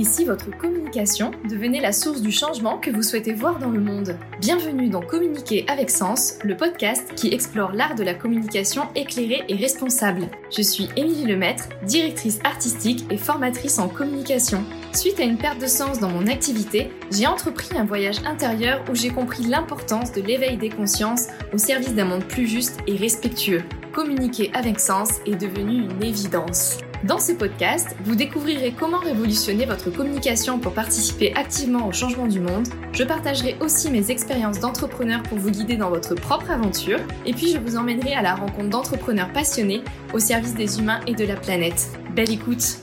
[0.00, 4.16] Si votre communication devenait la source du changement que vous souhaitez voir dans le monde
[4.40, 9.54] Bienvenue dans Communiquer avec Sens, le podcast qui explore l'art de la communication éclairée et
[9.54, 10.28] responsable.
[10.50, 14.64] Je suis Émilie Lemaître, directrice artistique et formatrice en communication.
[14.92, 18.94] Suite à une perte de sens dans mon activité, j'ai entrepris un voyage intérieur où
[18.94, 23.62] j'ai compris l'importance de l'éveil des consciences au service d'un monde plus juste et respectueux.
[23.92, 26.78] Communiquer avec sens est devenu une évidence.
[27.04, 32.38] Dans ce podcast, vous découvrirez comment révolutionner votre communication pour participer activement au changement du
[32.38, 32.68] monde.
[32.92, 37.00] Je partagerai aussi mes expériences d'entrepreneur pour vous guider dans votre propre aventure.
[37.26, 39.82] Et puis je vous emmènerai à la rencontre d'entrepreneurs passionnés
[40.14, 41.88] au service des humains et de la planète.
[42.14, 42.78] Belle écoute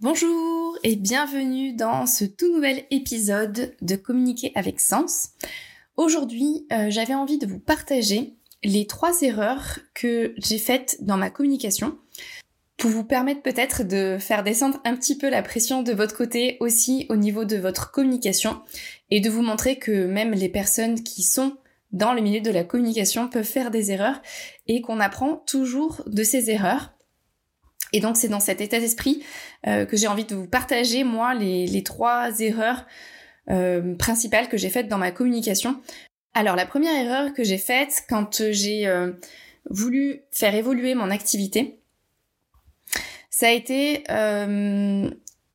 [0.00, 5.28] Bonjour et bienvenue dans ce tout nouvel épisode de Communiquer avec Sens.
[5.96, 11.30] Aujourd'hui, euh, j'avais envie de vous partager les trois erreurs que j'ai faites dans ma
[11.30, 11.96] communication
[12.80, 16.56] pour vous permettre peut-être de faire descendre un petit peu la pression de votre côté
[16.60, 18.62] aussi au niveau de votre communication
[19.10, 21.58] et de vous montrer que même les personnes qui sont
[21.92, 24.22] dans le milieu de la communication peuvent faire des erreurs
[24.66, 26.94] et qu'on apprend toujours de ces erreurs.
[27.92, 29.22] Et donc c'est dans cet état d'esprit
[29.66, 32.86] euh, que j'ai envie de vous partager moi les, trois erreurs
[33.50, 35.82] euh, principales que j'ai faites dans ma communication.
[36.32, 39.12] Alors la première erreur que j'ai faite quand j'ai euh,
[39.68, 41.79] voulu faire évoluer mon activité,
[43.40, 45.08] ça a été euh,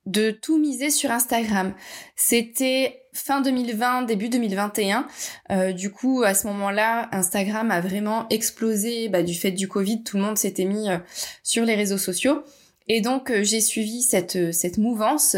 [0.07, 1.75] de tout miser sur Instagram.
[2.15, 5.05] C'était fin 2020, début 2021.
[5.51, 10.01] Euh, du coup, à ce moment-là, Instagram a vraiment explosé bah, du fait du Covid.
[10.01, 10.97] Tout le monde s'était mis euh,
[11.43, 12.41] sur les réseaux sociaux.
[12.87, 15.37] Et donc, j'ai suivi cette, cette mouvance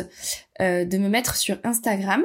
[0.59, 2.23] de me mettre sur Instagram.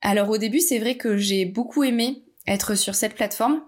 [0.00, 3.62] Alors au début, c'est vrai que j'ai beaucoup aimé être sur cette plateforme.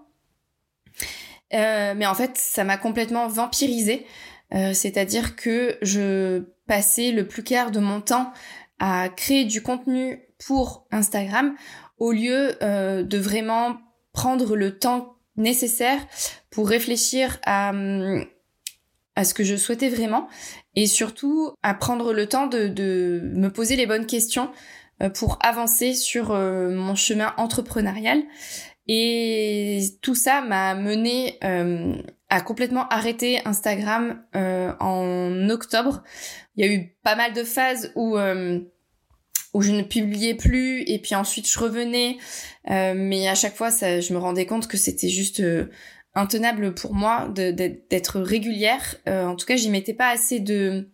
[1.51, 4.05] mais en fait, ça m'a complètement vampirisé.
[4.53, 8.31] Euh, c'est-à-dire que je passais le plus clair de mon temps
[8.79, 11.55] à créer du contenu pour Instagram
[11.97, 13.77] au lieu euh, de vraiment
[14.11, 15.99] prendre le temps nécessaire
[16.49, 17.71] pour réfléchir à,
[19.15, 20.27] à ce que je souhaitais vraiment
[20.75, 24.51] et surtout à prendre le temps de, de me poser les bonnes questions
[25.01, 28.21] euh, pour avancer sur mon chemin entrepreneurial.
[28.87, 31.39] Et tout ça m'a mené
[32.31, 36.01] a complètement arrêté Instagram euh, en octobre.
[36.55, 38.61] Il y a eu pas mal de phases où euh,
[39.53, 42.17] où je ne publiais plus et puis ensuite je revenais,
[42.69, 45.43] euh, mais à chaque fois ça, je me rendais compte que c'était juste
[46.15, 48.95] intenable pour moi d'être régulière.
[49.05, 50.89] en tout cas, j'y mettais pas assez de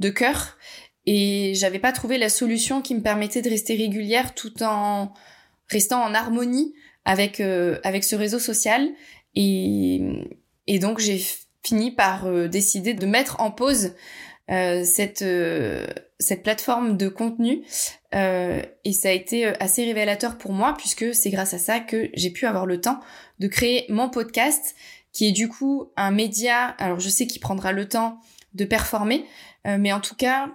[0.00, 0.58] de cœur
[1.06, 5.14] et j'avais pas trouvé la solution qui me permettait de rester régulière tout en
[5.70, 6.74] restant en harmonie
[7.06, 8.90] avec avec ce réseau social
[9.34, 10.28] et
[10.66, 11.20] et donc j'ai
[11.64, 13.94] fini par euh, décider de mettre en pause
[14.50, 15.86] euh, cette euh,
[16.20, 17.64] cette plateforme de contenu.
[18.12, 22.30] Et ça a été assez révélateur pour moi puisque c'est grâce à ça que j'ai
[22.30, 23.00] pu avoir le temps
[23.40, 24.76] de créer mon podcast
[25.12, 28.20] qui est du coup un média alors je sais qu'il prendra le temps
[28.52, 29.26] de performer
[29.64, 30.48] mais en tout cas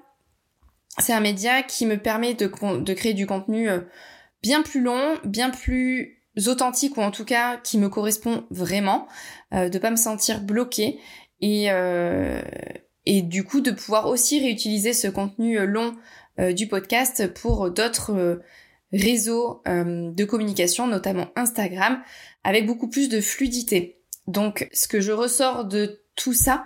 [0.99, 2.49] c'est un média qui me permet de,
[2.79, 3.67] de créer du contenu
[4.41, 9.07] bien plus long bien plus authentique ou en tout cas qui me correspond vraiment, euh,
[9.51, 10.99] de pas me sentir bloquée
[11.41, 12.41] et euh,
[13.05, 15.95] et du coup de pouvoir aussi réutiliser ce contenu euh, long
[16.39, 18.41] euh, du podcast pour d'autres
[18.91, 22.01] réseaux de communication, notamment Instagram,
[22.43, 23.99] avec beaucoup plus de fluidité.
[24.25, 26.65] Donc ce que je ressors de tout ça,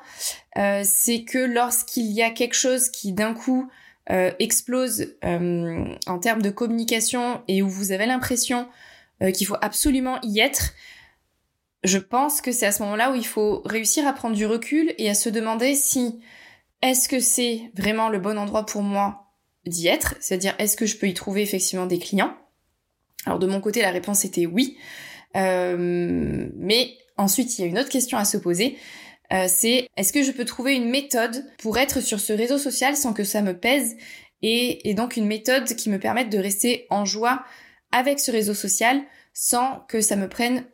[0.56, 3.70] c'est que lorsqu'il y a quelque chose qui d'un coup
[4.10, 8.70] explose en termes de communication et où vous avez l'impression
[9.24, 10.74] euh, qu'il faut absolument y être,
[11.84, 14.94] je pense que c'est à ce moment-là où il faut réussir à prendre du recul
[14.98, 16.20] et à se demander si
[16.82, 19.34] est-ce que c'est vraiment le bon endroit pour moi
[19.66, 22.36] d'y être, c'est-à-dire est-ce que je peux y trouver effectivement des clients?
[23.26, 24.78] Alors de mon côté, la réponse était oui,
[25.36, 28.78] euh, mais ensuite il y a une autre question à se poser.
[29.32, 32.96] Euh, c'est est-ce que je peux trouver une méthode pour être sur ce réseau social
[32.96, 33.96] sans que ça me pèse
[34.42, 37.44] et, et donc une méthode qui me permette de rester en joie
[37.92, 39.02] avec ce réseau social
[39.34, 40.66] sans que ça me prenne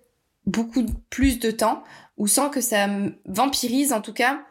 [0.50, 1.84] beaucoup plus de temps
[2.18, 2.88] ou sans que ça
[3.26, 4.44] vampirise en tout cas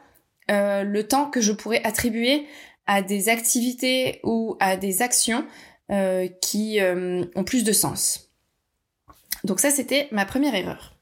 [0.50, 2.46] euh, le temps que je pourrais attribuer
[2.86, 5.44] à des activités ou à des actions
[5.90, 8.30] euh, qui euh, ont plus de sens.
[9.44, 10.96] Donc ça c'était ma première erreur.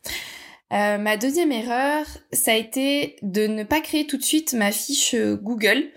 [0.71, 5.15] ma deuxième erreur, ça a été de ne pas créer tout de suite ma fiche
[5.15, 5.91] Google.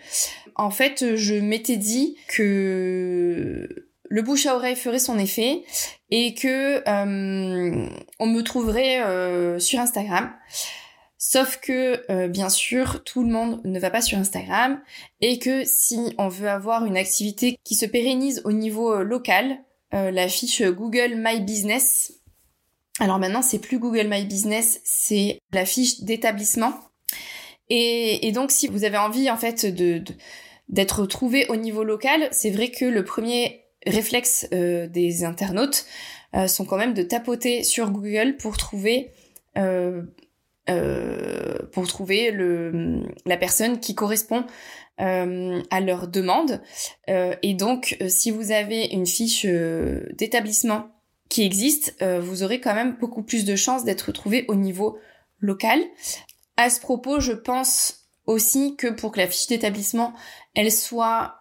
[0.56, 5.64] En fait, je m'étais dit que le bouche à oreille ferait son effet
[6.10, 7.90] et que euh,
[8.20, 10.34] on me trouverait euh, sur Instagram.
[11.18, 14.82] Sauf que, euh, bien sûr, tout le monde ne va pas sur Instagram
[15.22, 19.60] et que si on veut avoir une activité qui se pérennise au niveau euh, local,
[19.92, 22.14] la fiche Google My Business,
[23.00, 26.76] alors maintenant c'est plus Google My Business, c'est la fiche d'établissement.
[27.70, 32.70] Et, donc si vous avez envie en fait d'être trouvé au niveau local, c'est vrai
[32.70, 35.86] que le premier réflexe euh, des internautes
[36.36, 39.12] euh, sont quand même de tapoter sur Google pour trouver
[39.58, 40.04] euh,
[40.68, 41.56] la
[43.38, 44.46] personne qui correspond
[44.98, 46.62] à leur demande.
[47.08, 50.90] et donc, si vous avez une fiche d'établissement
[51.30, 55.00] qui existe, vous aurez quand même beaucoup plus de chances d'être trouvé au niveau
[55.40, 55.80] local.
[56.58, 60.14] À ce propos, je pense aussi que pour que la fiche d'établissement
[60.54, 61.39] elle soit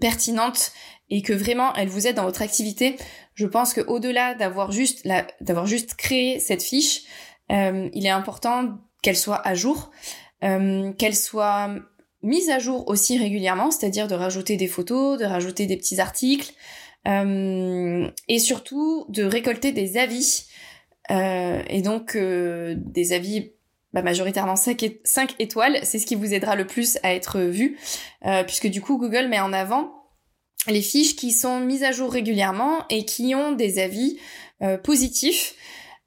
[0.00, 0.72] pertinente
[1.08, 2.96] et que vraiment elle vous aide dans votre activité,
[3.34, 5.06] je pense que au-delà d'avoir juste
[5.40, 7.02] d'avoir juste créé cette fiche,
[7.50, 9.90] euh, il est important qu'elle soit à jour,
[10.44, 11.70] euh, qu'elle soit
[12.22, 16.52] mise à jour aussi régulièrement, c'est-à-dire de rajouter des photos, de rajouter des petits articles,
[17.08, 20.46] euh, et surtout de récolter des avis,
[21.10, 23.52] et donc des avis
[23.92, 27.78] bah, majoritairement 5, 5 étoiles, c'est ce qui vous aidera le plus à être vu,
[28.46, 30.02] puisque du coup Google met en avant
[30.66, 34.18] les fiches qui sont mises à jour régulièrement et qui ont des avis
[34.62, 35.54] euh, positifs.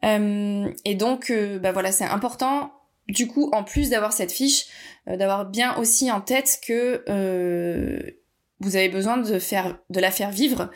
[0.03, 2.71] Euh, et donc, euh, bah voilà, c'est important.
[3.07, 4.65] Du coup, en plus d'avoir cette fiche,
[5.05, 7.03] d'avoir bien aussi en tête que
[8.59, 10.71] vous avez besoin de faire, de la faire vivre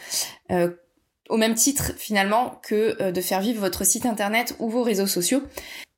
[1.28, 5.42] au même titre finalement que de faire vivre votre site internet ou vos réseaux sociaux.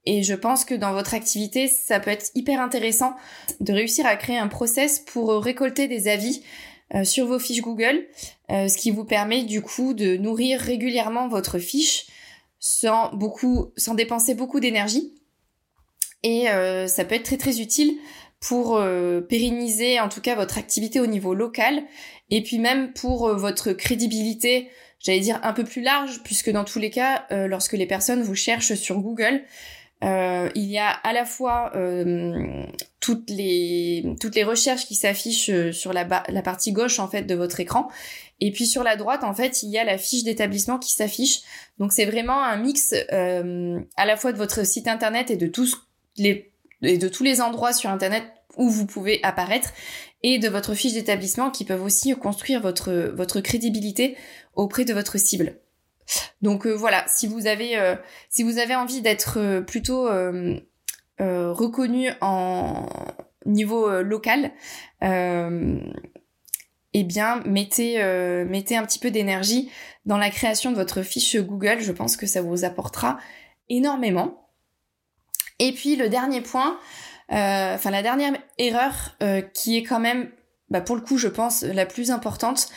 [0.06, 3.16] Et je pense que dans votre activité, ça peut être hyper intéressant
[3.60, 6.42] de réussir à créer un process pour récolter des avis
[6.94, 8.06] euh, sur vos fiches Google,
[8.52, 12.08] euh, ce qui vous permet du coup de nourrir régulièrement votre fiche
[12.60, 15.14] sans beaucoup, sans dépenser beaucoup d'énergie.
[16.24, 17.98] Et euh, ça peut être très très utile
[18.40, 18.82] pour
[19.30, 21.84] pérenniser en tout cas votre activité au niveau local
[22.32, 24.68] et puis même pour votre crédibilité,
[25.00, 28.34] j'allais dire un peu plus large puisque dans tous les cas, lorsque les personnes vous
[28.34, 29.44] cherchent sur Google,
[30.04, 32.66] euh, il y a à la fois euh,
[33.00, 37.24] toutes les toutes les recherches qui s'affichent euh, sur la, la partie gauche en fait
[37.24, 37.88] de votre écran
[38.40, 41.42] et puis sur la droite en fait il y a la fiche d'établissement qui s'affiche
[41.78, 45.88] donc c'est vraiment un mix à la fois de votre site internet et de tous
[46.18, 46.52] les
[46.82, 48.24] de tous les endroits sur internet
[48.58, 49.72] où vous pouvez apparaître
[50.24, 54.18] et de votre fiche d'établissement qui peuvent aussi construire votre votre crédibilité
[54.56, 55.61] auprès de votre cible.
[56.42, 57.96] Donc euh, voilà, si vous avez euh,
[58.30, 60.10] si vous avez envie d'être euh, plutôt
[61.20, 62.88] reconnu en
[63.46, 64.52] niveau local,
[65.02, 65.04] eh
[67.04, 68.04] bien mettez
[68.46, 69.70] mettez un petit peu d'énergie
[70.08, 71.78] dans la création de votre fiche Google.
[71.80, 73.20] Je pense que ça vous apportera
[73.70, 74.50] énormément.
[75.60, 76.80] Et puis le dernier point,
[77.30, 79.16] enfin la dernière erreur
[79.54, 80.32] qui est quand même,
[80.72, 82.72] bah, pour le coup, je pense la plus importante,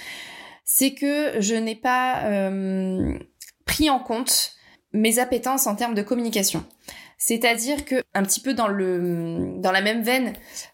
[0.77, 3.17] c'est que je n'ai pas euh,
[3.65, 4.57] pris en compte
[4.93, 6.65] mes appétences en termes de communication.
[7.17, 10.33] C'est-à-dire que un petit peu dans le dans la même veine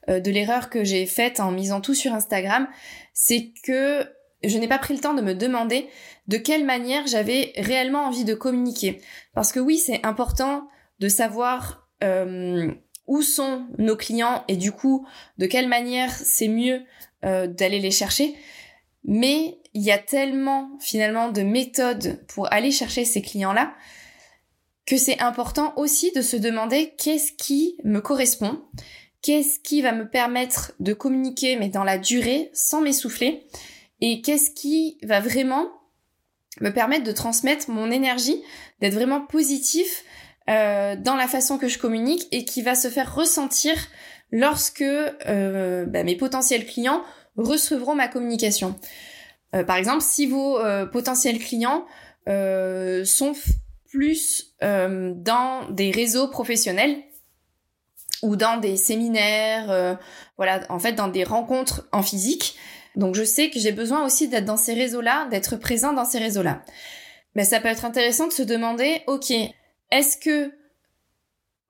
[0.09, 2.67] euh, de l'erreur que j'ai faite en misant tout sur Instagram,
[3.13, 4.09] c'est que
[4.43, 5.87] je n'ai pas pris le temps de me demander
[6.29, 9.03] de quelle manière j'avais réellement envie de communiquer.
[9.35, 10.67] Parce que oui, c'est important
[11.01, 12.73] de savoir euh,
[13.07, 15.07] où sont nos clients et du coup
[15.37, 16.85] de quelle manière c'est mieux
[17.23, 18.35] d'aller les chercher.
[19.05, 23.73] Mais il y a tellement finalement de méthodes pour aller chercher ces clients-là
[24.87, 28.61] que c'est important aussi de se demander qu'est-ce qui me correspond,
[29.23, 33.47] qu'est-ce qui va me permettre de communiquer mais dans la durée sans m'essouffler
[34.01, 35.69] et qu'est-ce qui va vraiment
[36.61, 38.43] me permettre de transmettre mon énergie,
[38.81, 40.05] d'être vraiment positif
[40.49, 43.75] euh, dans la façon que je communique et qui va se faire ressentir
[44.33, 47.03] lorsque euh, bah, mes potentiels clients
[47.37, 48.75] recevront ma communication.
[49.55, 51.87] Euh, par exemple, si vos euh, potentiels clients
[52.29, 53.33] euh, sont
[53.89, 56.97] plus dans des réseaux professionnels
[58.23, 59.99] ou dans des séminaires,
[60.37, 62.57] voilà, en fait, dans des rencontres en physique.
[62.95, 66.19] Donc, je sais que j'ai besoin aussi d'être dans ces réseaux-là, d'être présent dans ces
[66.19, 66.63] réseaux-là.
[67.35, 69.33] Mais ça peut être intéressant de se demander, ok,
[69.91, 70.53] est-ce que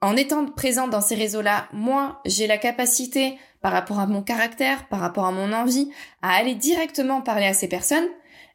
[0.02, 4.88] en étant présent dans ces réseaux-là, moi, j'ai la capacité par rapport à mon caractère,
[4.88, 5.90] par rapport à mon envie,
[6.22, 8.06] à aller directement parler à ces personnes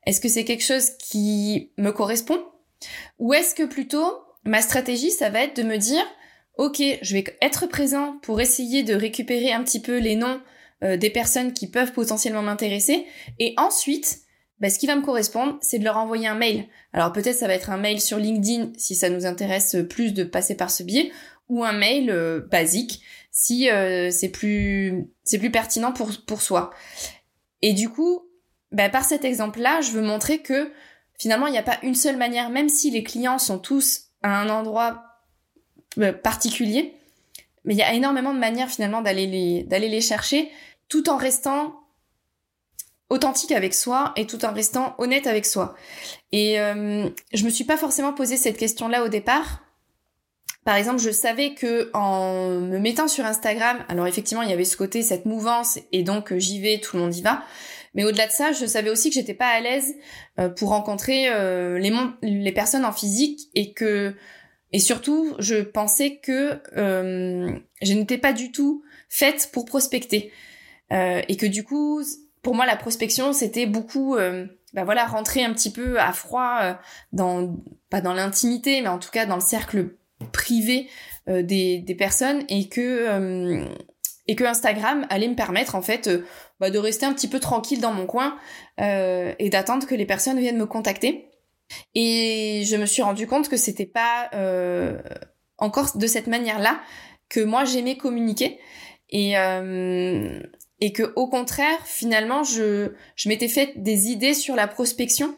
[0.06, 2.40] Est-ce que c'est quelque chose qui me correspond?
[3.20, 4.06] Ou est-ce que plutôt
[4.44, 6.06] ma stratégie, ça va être de me dire,
[6.58, 10.40] ok, je vais être présent pour essayer de récupérer un petit peu les noms
[10.84, 13.06] euh, des personnes qui peuvent potentiellement m'intéresser,
[13.40, 14.20] et ensuite,
[14.60, 16.66] bah, ce qui va me correspondre, c'est de leur envoyer un mail.
[16.94, 20.24] Alors peut-être ça va être un mail sur LinkedIn si ça nous intéresse plus de
[20.24, 21.12] passer par ce biais,
[21.50, 22.12] ou un mail
[22.50, 23.02] basique
[23.38, 23.68] si
[24.12, 26.72] c'est plus c'est plus pertinent pour pour soi.
[27.62, 28.22] Et du coup,
[28.72, 30.72] bah, par cet exemple-là, je veux montrer que
[31.20, 34.39] finalement, il n'y a pas une seule manière, même si les clients sont tous à
[34.39, 35.04] un endroit
[36.24, 36.94] particulier,
[37.65, 40.50] mais il y a énormément de manières finalement d'aller les d'aller les chercher
[40.88, 41.82] tout en restant
[43.10, 45.75] authentique avec soi et tout en restant honnête avec soi.
[46.32, 49.64] Et euh, je me suis pas forcément posé cette question-là au départ.
[50.65, 54.65] Par exemple, je savais que en me mettant sur Instagram, alors effectivement, il y avait
[54.65, 57.43] ce côté, cette mouvance, et donc euh, j'y vais, tout le monde y va.
[57.93, 59.95] Mais au-delà de ça, je savais aussi que j'étais pas à l'aise
[60.39, 61.79] euh, pour rencontrer euh,
[62.22, 64.13] les, personnes en physique et que
[64.74, 70.34] et surtout, je pensais que je n'étais pas du tout faite pour prospecter
[70.91, 72.03] et que du coup,
[72.45, 76.60] pour moi, la prospection, c'était beaucoup, euh, bah voilà, rentrer un petit peu à froid
[76.62, 76.74] euh,
[77.12, 77.57] dans,
[77.89, 79.95] pas dans l'intimité, mais en tout cas dans le cercle
[80.31, 80.89] privé
[81.27, 83.65] euh, des, personnes et que
[84.27, 86.10] et que Instagram allait me permettre en fait
[86.60, 88.38] bah, de rester un petit peu tranquille dans mon coin
[88.79, 91.29] et d'attendre que les personnes viennent me contacter.
[91.93, 94.31] Et je me suis rendu compte que c'était pas
[95.57, 96.81] encore de cette manière-là
[97.29, 98.60] que moi j'aimais communiquer.
[99.10, 99.36] Et,
[100.79, 105.36] et que au contraire finalement je je m'étais fait des idées sur la prospection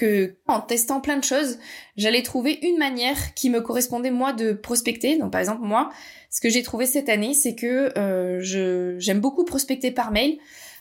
[0.00, 1.58] que en testant plein de choses
[1.96, 5.18] j'allais trouver une manière qui me correspondait moi de prospecter.
[5.18, 5.90] Donc par exemple moi
[6.30, 10.38] ce que j'ai trouvé cette année c'est que euh, je j'aime beaucoup prospecter par mail.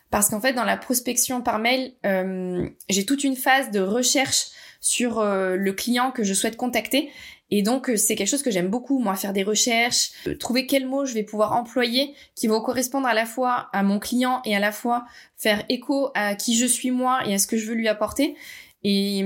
[0.09, 4.47] Parce qu'en fait dans la prospection par mail euh, j'ai toute une phase de recherche
[4.81, 7.11] sur euh, le client que je souhaite contacter.
[7.51, 10.87] Et donc, euh, c'est quelque chose que j'aime beaucoup, moi, faire des recherches, trouver quels
[10.87, 14.55] mots je vais pouvoir employer qui vont correspondre à la fois à mon client et
[14.55, 17.65] à la fois faire écho à qui je suis moi et à ce que je
[17.65, 18.35] veux lui apporter.
[18.83, 19.23] Et,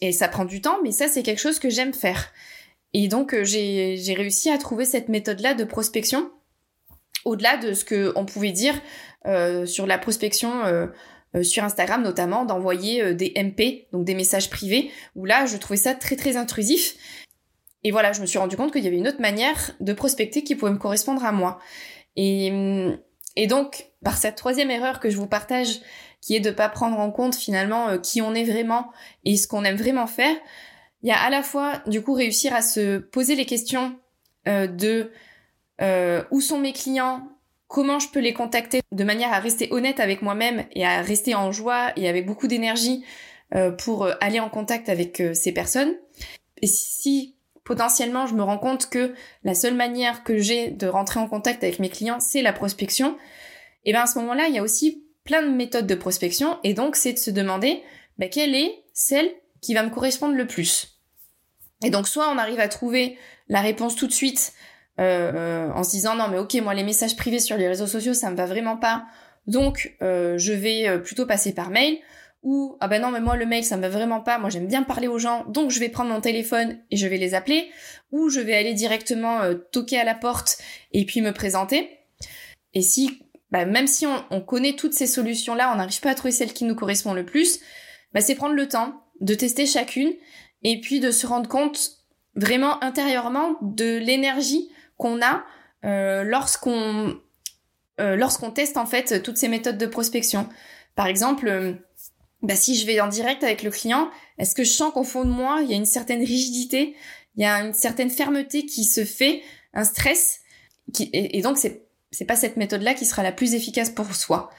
[0.00, 2.32] et ça prend du temps, mais ça, c'est quelque chose que j'aime faire.
[2.94, 6.30] Et donc, euh, j'ai réussi à trouver cette méthode-là de prospection,
[7.24, 8.74] au-delà de ce que on pouvait dire
[9.26, 10.86] euh, sur la prospection euh,
[11.42, 15.94] sur Instagram notamment, d'envoyer des MP, donc des messages privés, où là, je trouvais ça
[15.94, 16.96] très très intrusif.
[17.84, 20.44] Et voilà, je me suis rendu compte qu'il y avait une autre manière de prospecter
[20.44, 21.58] qui pouvait me correspondre à moi.
[22.16, 22.52] Et,
[23.34, 25.80] et donc, par cette troisième erreur que je vous partage,
[26.22, 28.90] qui est de pas prendre en compte finalement euh, qui on est vraiment
[29.24, 30.34] et ce qu'on aime vraiment faire,
[31.02, 33.98] il y a à la fois du coup réussir à se poser les questions
[34.48, 35.10] euh, de
[35.82, 37.28] euh, où sont mes clients,
[37.66, 41.34] comment je peux les contacter de manière à rester honnête avec moi-même et à rester
[41.34, 43.04] en joie et avec beaucoup d'énergie
[43.76, 45.92] pour aller en contact avec ces personnes.
[46.62, 49.12] Et si potentiellement je me rends compte que
[49.44, 53.18] la seule manière que j'ai de rentrer en contact avec mes clients, c'est la prospection,
[53.84, 56.74] et bien à ce moment-là, il y a aussi plein de méthodes de prospection, et
[56.74, 57.82] donc c'est de se demander
[58.18, 60.98] ben, quelle est celle qui va me correspondre le plus.
[61.84, 63.16] Et donc soit on arrive à trouver
[63.48, 64.52] la réponse tout de suite
[65.00, 67.86] euh, euh, en se disant non mais ok moi les messages privés sur les réseaux
[67.86, 69.06] sociaux ça me va vraiment pas,
[69.46, 71.98] donc euh, je vais plutôt passer par mail,
[72.42, 74.66] ou ah ben non mais moi le mail ça me va vraiment pas, moi j'aime
[74.66, 77.70] bien parler aux gens, donc je vais prendre mon téléphone et je vais les appeler,
[78.10, 80.58] ou je vais aller directement euh, toquer à la porte
[80.92, 81.88] et puis me présenter.
[82.74, 83.22] Et si,
[83.52, 86.52] bah, même si on, connaît toutes ces solutions là, on n'arrive pas à trouver celle
[86.52, 87.60] qui nous correspond le plus,
[88.12, 90.12] bah, c'est prendre le temps de tester chacune
[90.64, 91.90] et puis de se rendre compte
[92.34, 95.44] vraiment intérieurement de l'énergie qu'on a
[95.84, 97.20] euh, lorsqu'on
[98.00, 100.48] euh, lorsqu'on teste en fait toutes ces méthodes de prospection.
[100.96, 101.78] Par exemple
[102.42, 105.24] bah, si je vais en direct avec le client, est-ce que je sens qu'au fond
[105.24, 106.96] de moi, il y a une certaine rigidité,
[107.36, 109.42] il y a une certaine fermeté qui se fait,
[109.74, 110.40] un stress,
[110.92, 114.50] qui, et, donc c'est c'est pas cette méthode-là qui sera la plus efficace pour soi.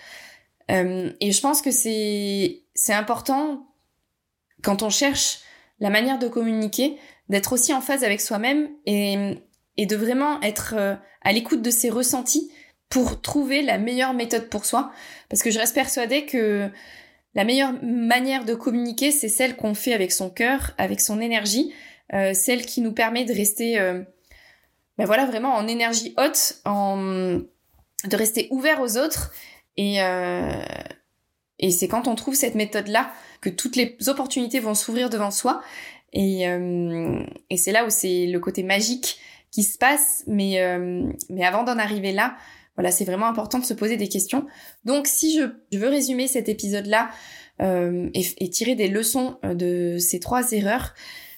[0.72, 3.68] Euh, et je pense que c'est c'est important
[4.62, 5.40] quand on cherche
[5.80, 6.98] la manière de communiquer,
[7.30, 9.36] d'être aussi en phase avec soi-même et
[9.78, 12.52] et de vraiment être euh, à l'écoute de ses ressentis
[12.90, 14.92] pour trouver la meilleure méthode pour soi.
[15.30, 16.70] Parce que je reste persuadée que
[17.36, 21.74] la meilleure manière de communiquer, c'est celle qu'on fait avec son cœur, avec son énergie,
[22.14, 24.04] euh, celle qui nous permet de rester, euh,
[24.98, 27.42] ben voilà, vraiment en énergie haute, en
[28.08, 29.32] de rester ouvert aux autres.
[29.78, 30.52] Et euh,
[31.60, 35.62] et c'est quand on trouve cette méthode-là que toutes les opportunités vont s'ouvrir devant soi.
[36.12, 39.20] Et, euh, et c'est là où c'est le côté magique
[39.52, 40.24] qui se passe.
[40.28, 42.36] Mais, euh, mais avant d'en arriver là,
[42.76, 44.46] voilà, c'est vraiment important de se poser des questions.
[44.84, 47.10] Donc si je, veux résumer cet épisode-là
[47.60, 50.96] et, tirer des leçons de ces trois erreurs,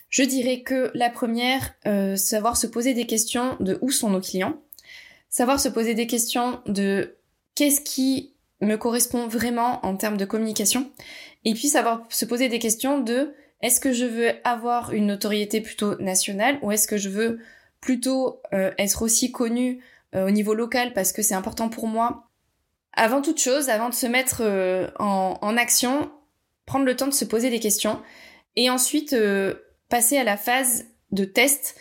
[0.10, 4.22] je dirais que la première, euh, savoir se poser des questions de où sont nos
[4.22, 4.62] clients,
[5.30, 7.18] savoir se poser des questions de
[7.56, 10.90] qu'est-ce qui me correspond vraiment en termes de communication,
[11.44, 15.62] et puis savoir se poser des questions de est-ce que je veux avoir une notoriété
[15.62, 17.40] plutôt nationale ou est-ce que je veux
[17.82, 19.82] plutôt être aussi connu
[20.14, 22.30] au niveau local parce que c'est important pour moi.
[22.94, 24.42] Avant toute chose, avant de se mettre
[25.00, 26.12] en, en, action,
[26.66, 28.02] prendre le temps de se poser des questions.
[28.56, 29.16] Et ensuite
[29.90, 31.78] passer à la phase de test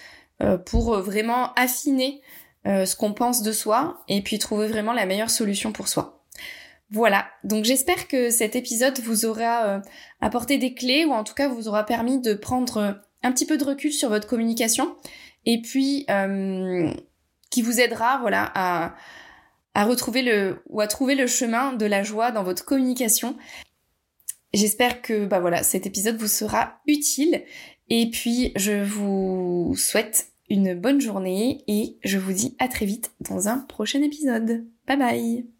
[0.67, 2.21] pour vraiment affiner
[2.65, 6.15] ce qu'on pense de soi et puis trouver vraiment la meilleure solution pour soi.
[6.91, 9.81] Voilà, donc j'espère que cet épisode vous aura euh,
[10.21, 12.93] apporté des clés ou en tout cas vous aura permis de prendre euh,
[13.23, 14.95] un petit peu de recul sur votre communication
[15.47, 16.93] et puis euh,
[17.51, 18.95] qui vous aidera voilà à,
[19.75, 23.37] à retrouver le ou à trouver le chemin de la joie dans votre communication.
[24.53, 27.43] J'espère que bah voilà, cet épisode vous sera utile
[27.89, 33.13] et puis je vous souhaite une bonne journée et je vous dis à très vite
[33.21, 34.67] dans un prochain épisode.
[34.87, 35.54] Bye bye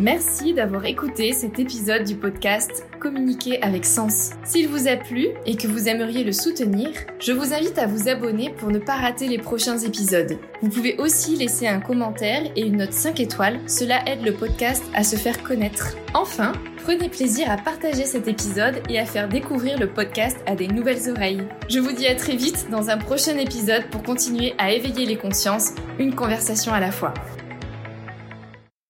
[0.00, 4.30] Merci d'avoir écouté cet épisode du podcast Communiquer avec sens.
[4.44, 8.08] S'il vous a plu et que vous aimeriez le soutenir, je vous invite à vous
[8.08, 10.38] abonner pour ne pas rater les prochains épisodes.
[10.62, 14.84] Vous pouvez aussi laisser un commentaire et une note 5 étoiles, cela aide le podcast
[14.94, 15.96] à se faire connaître.
[16.14, 16.52] Enfin,
[16.84, 21.10] prenez plaisir à partager cet épisode et à faire découvrir le podcast à des nouvelles
[21.10, 21.42] oreilles.
[21.68, 25.16] Je vous dis à très vite dans un prochain épisode pour continuer à éveiller les
[25.16, 27.14] consciences, une conversation à la fois.